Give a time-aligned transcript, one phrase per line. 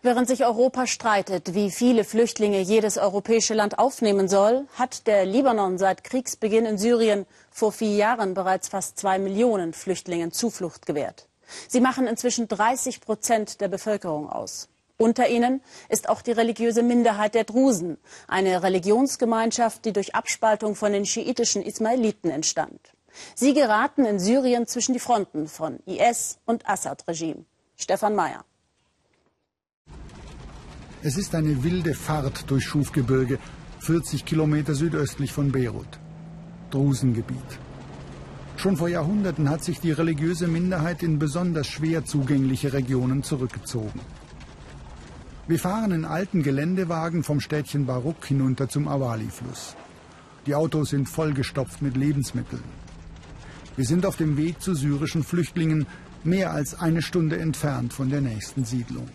[0.00, 5.76] Während sich Europa streitet, wie viele Flüchtlinge jedes europäische Land aufnehmen soll, hat der Libanon
[5.76, 11.26] seit Kriegsbeginn in Syrien vor vier Jahren bereits fast zwei Millionen Flüchtlingen Zuflucht gewährt.
[11.66, 14.68] Sie machen inzwischen 30 Prozent der Bevölkerung aus.
[14.98, 20.92] Unter ihnen ist auch die religiöse Minderheit der Drusen, eine Religionsgemeinschaft, die durch Abspaltung von
[20.92, 22.80] den schiitischen Ismailiten entstand.
[23.34, 27.44] Sie geraten in Syrien zwischen die Fronten von IS und Assad-Regime.
[27.76, 28.44] Stefan Mayer.
[31.00, 33.38] Es ist eine wilde Fahrt durch Schufgebirge,
[33.78, 36.00] 40 Kilometer südöstlich von Beirut.
[36.70, 37.60] Drusengebiet.
[38.56, 44.00] Schon vor Jahrhunderten hat sich die religiöse Minderheit in besonders schwer zugängliche Regionen zurückgezogen.
[45.46, 49.76] Wir fahren in alten Geländewagen vom Städtchen Baruch hinunter zum Awali-Fluss.
[50.46, 52.64] Die Autos sind vollgestopft mit Lebensmitteln.
[53.76, 55.86] Wir sind auf dem Weg zu syrischen Flüchtlingen,
[56.24, 59.08] mehr als eine Stunde entfernt von der nächsten Siedlung.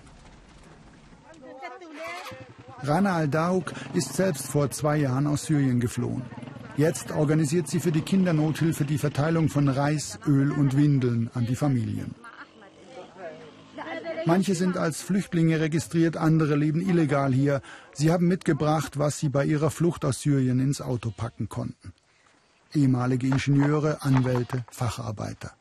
[2.84, 6.24] Rana al-Daouk ist selbst vor zwei Jahren aus Syrien geflohen.
[6.76, 11.56] Jetzt organisiert sie für die Kindernothilfe die Verteilung von Reis, Öl und Windeln an die
[11.56, 12.16] Familien.
[14.26, 17.62] Manche sind als Flüchtlinge registriert, andere leben illegal hier.
[17.94, 21.94] Sie haben mitgebracht, was sie bei ihrer Flucht aus Syrien ins Auto packen konnten.
[22.74, 25.52] Ehemalige Ingenieure, Anwälte, Facharbeiter.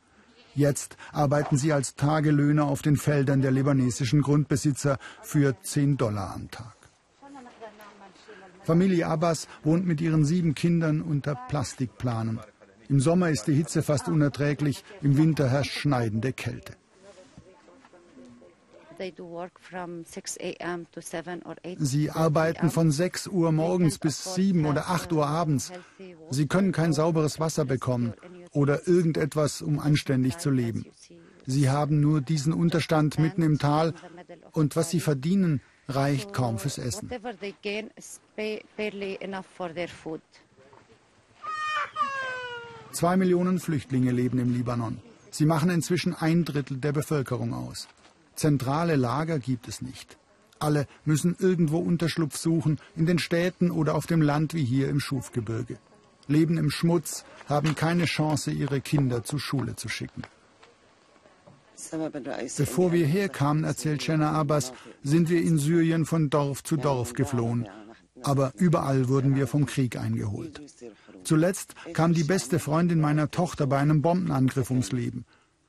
[0.55, 6.49] Jetzt arbeiten sie als Tagelöhner auf den Feldern der libanesischen Grundbesitzer für 10 Dollar am
[6.51, 6.82] Tag.
[8.63, 12.39] Familie Abbas wohnt mit ihren sieben Kindern unter Plastikplanen.
[12.89, 16.73] Im Sommer ist die Hitze fast unerträglich, im Winter herrscht schneidende Kälte.
[21.79, 25.71] Sie arbeiten von 6 Uhr morgens bis 7 oder 8 Uhr abends.
[26.29, 28.13] Sie können kein sauberes Wasser bekommen
[28.51, 30.85] oder irgendetwas, um anständig zu leben.
[31.45, 33.93] Sie haben nur diesen Unterstand mitten im Tal
[34.51, 37.09] und was sie verdienen, reicht kaum fürs Essen.
[42.91, 44.99] Zwei Millionen Flüchtlinge leben im Libanon.
[45.31, 47.87] Sie machen inzwischen ein Drittel der Bevölkerung aus.
[48.35, 50.17] Zentrale Lager gibt es nicht.
[50.59, 54.99] Alle müssen irgendwo Unterschlupf suchen, in den Städten oder auf dem Land wie hier im
[54.99, 55.77] Schufgebirge.
[56.27, 60.23] Leben im Schmutz, haben keine Chance, ihre Kinder zur Schule zu schicken.
[62.57, 64.73] Bevor wir herkamen, erzählt Shenna Abbas,
[65.03, 67.67] sind wir in Syrien von Dorf zu Dorf geflohen.
[68.21, 70.61] Aber überall wurden wir vom Krieg eingeholt.
[71.23, 75.25] Zuletzt kam die beste Freundin meiner Tochter bei einem Bombenangriff ums Leben.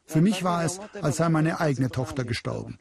[0.07, 2.79] Für mich war es, als sei meine eigene Tochter gestorben.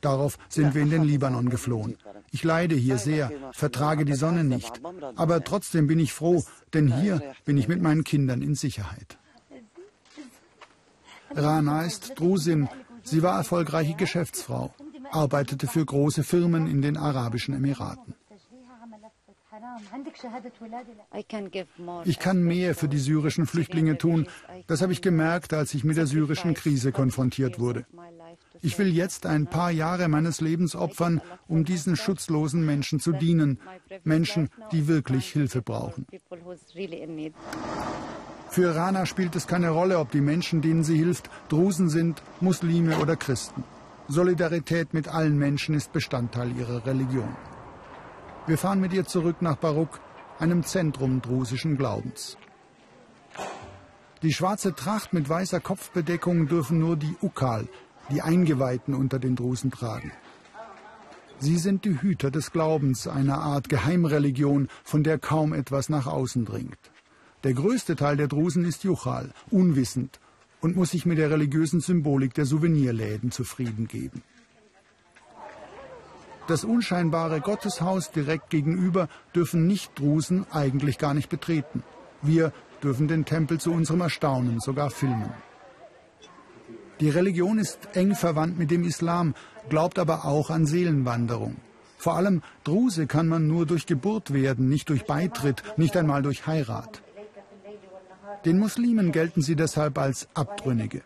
[0.00, 1.96] Darauf sind wir in den Libanon geflohen.
[2.30, 4.80] Ich leide hier sehr, vertrage die Sonne nicht.
[5.14, 6.44] Aber trotzdem bin ich froh,
[6.74, 9.18] denn hier bin ich mit meinen Kindern in Sicherheit.
[11.34, 12.68] Rana ist Drusin.
[13.02, 14.74] Sie war erfolgreiche Geschäftsfrau,
[15.12, 18.14] arbeitete für große Firmen in den Arabischen Emiraten.
[22.04, 24.26] Ich kann mehr für die syrischen Flüchtlinge tun.
[24.66, 27.86] Das habe ich gemerkt, als ich mit der syrischen Krise konfrontiert wurde.
[28.62, 33.60] Ich will jetzt ein paar Jahre meines Lebens opfern, um diesen schutzlosen Menschen zu dienen.
[34.04, 36.06] Menschen, die wirklich Hilfe brauchen.
[38.48, 42.98] Für Rana spielt es keine Rolle, ob die Menschen, denen sie hilft, Drusen sind, Muslime
[42.98, 43.64] oder Christen.
[44.08, 47.36] Solidarität mit allen Menschen ist Bestandteil ihrer Religion.
[48.46, 49.98] Wir fahren mit ihr zurück nach Baruch,
[50.38, 52.36] einem Zentrum drusischen Glaubens.
[54.22, 57.68] Die schwarze Tracht mit weißer Kopfbedeckung dürfen nur die Ukal,
[58.10, 60.12] die Eingeweihten unter den Drusen tragen.
[61.38, 66.46] Sie sind die Hüter des Glaubens, einer Art Geheimreligion, von der kaum etwas nach außen
[66.46, 66.78] dringt.
[67.44, 70.20] Der größte Teil der Drusen ist Juchal, unwissend
[70.60, 74.22] und muss sich mit der religiösen Symbolik der Souvenirläden zufrieden geben.
[76.46, 81.82] Das unscheinbare Gotteshaus direkt gegenüber dürfen Nicht-Drusen eigentlich gar nicht betreten.
[82.22, 82.52] Wir
[82.82, 85.32] dürfen den Tempel zu unserem Erstaunen sogar filmen.
[87.00, 89.34] Die Religion ist eng verwandt mit dem Islam,
[89.68, 91.56] glaubt aber auch an Seelenwanderung.
[91.98, 96.46] Vor allem Druse kann man nur durch Geburt werden, nicht durch Beitritt, nicht einmal durch
[96.46, 97.02] Heirat.
[98.46, 101.02] Den Muslimen gelten sie deshalb als Abtrünnige.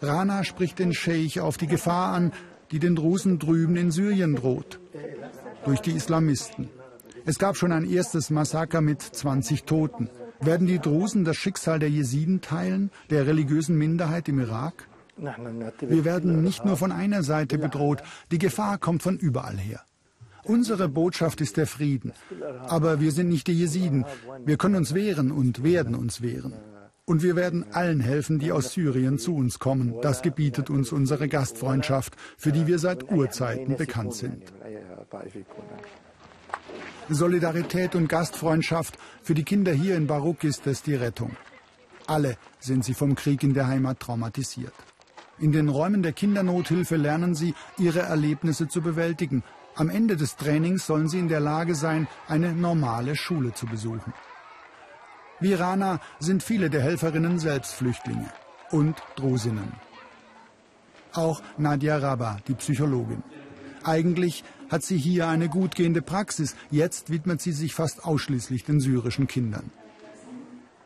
[0.00, 2.32] Rana spricht den Scheich auf die Gefahr an,
[2.70, 4.78] die den Drusen drüben in Syrien droht.
[5.64, 6.70] Durch die Islamisten.
[7.26, 10.08] Es gab schon ein erstes Massaker mit 20 Toten.
[10.40, 14.88] Werden die Drusen das Schicksal der Jesiden teilen, der religiösen Minderheit im Irak?
[15.16, 19.84] Wir werden nicht nur von einer Seite bedroht, die Gefahr kommt von überall her.
[20.44, 22.12] Unsere Botschaft ist der Frieden.
[22.66, 24.04] Aber wir sind nicht die Jesiden.
[24.44, 26.54] Wir können uns wehren und werden uns wehren.
[27.04, 29.96] Und wir werden allen helfen, die aus Syrien zu uns kommen.
[30.00, 34.44] Das gebietet uns unsere Gastfreundschaft, für die wir seit Urzeiten bekannt sind.
[37.08, 41.36] Solidarität und Gastfreundschaft für die Kinder hier in Baruk ist es die Rettung.
[42.06, 44.72] Alle sind sie vom Krieg in der Heimat traumatisiert.
[45.40, 49.42] In den Räumen der Kindernothilfe lernen sie, ihre Erlebnisse zu bewältigen.
[49.80, 54.12] Am Ende des Trainings sollen sie in der Lage sein, eine normale Schule zu besuchen.
[55.40, 58.30] Wie Rana sind viele der Helferinnen selbst Flüchtlinge
[58.70, 59.72] und Drusinnen.
[61.14, 63.22] Auch Nadia Rabba, die Psychologin.
[63.82, 66.56] Eigentlich hat sie hier eine gut gehende Praxis.
[66.70, 69.70] Jetzt widmet sie sich fast ausschließlich den syrischen Kindern.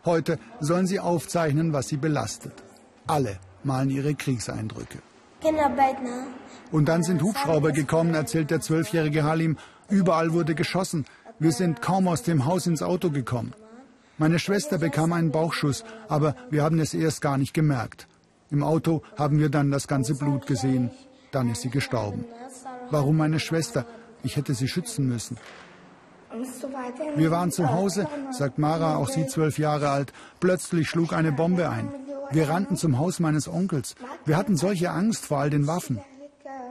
[0.05, 2.63] Heute sollen sie aufzeichnen, was sie belastet.
[3.09, 5.03] Alle malen ihre Kriegseindrücke.
[6.73, 9.57] Und dann sind Hubschrauber gekommen, erzählt der zwölfjährige Halim.
[9.89, 11.05] Überall wurde geschossen.
[11.39, 13.53] Wir sind kaum aus dem Haus ins Auto gekommen.
[14.17, 18.07] Meine Schwester bekam einen Bauchschuss, aber wir haben es erst gar nicht gemerkt.
[18.51, 20.91] Im Auto haben wir dann das ganze Blut gesehen.
[21.33, 22.25] Dann ist sie gestorben.
[22.91, 23.87] Warum meine Schwester?
[24.23, 25.37] Ich hätte sie schützen müssen.
[27.17, 30.13] Wir waren zu Hause, sagt Mara, auch sie zwölf Jahre alt.
[30.41, 31.89] Plötzlich schlug eine Bombe ein.
[32.31, 33.95] Wir rannten zum Haus meines Onkels.
[34.25, 36.01] Wir hatten solche Angst vor all den Waffen.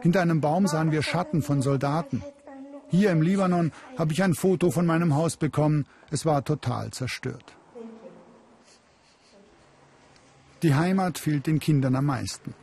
[0.01, 2.23] Hinter einem Baum sahen wir Schatten von Soldaten.
[2.89, 5.85] Hier im Libanon habe ich ein Foto von meinem Haus bekommen.
[6.11, 7.55] Es war total zerstört.
[10.61, 12.53] Die Heimat fehlt den Kindern am meisten.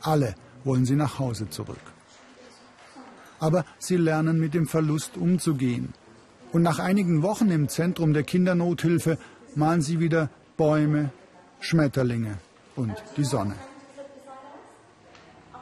[0.00, 0.34] Alle
[0.64, 1.78] wollen sie nach Hause zurück.
[3.38, 5.94] Aber sie lernen mit dem Verlust umzugehen.
[6.52, 9.18] Und nach einigen Wochen im Zentrum der Kindernothilfe
[9.54, 11.10] malen sie wieder Bäume,
[11.60, 12.38] Schmetterlinge
[12.76, 13.54] und die Sonne.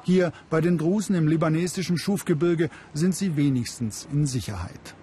[0.04, 4.94] Hier bei den Drusen im libanesischen Schufgebirge sind sie wenigstens in Sicherheit.